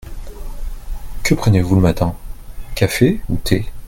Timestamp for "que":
1.23-1.35